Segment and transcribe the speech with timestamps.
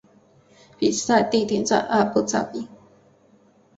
[0.79, 2.67] 比赛地点在阿布扎比。